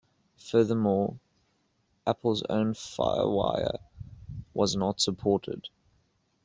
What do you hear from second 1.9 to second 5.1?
Apple's own FireWire was not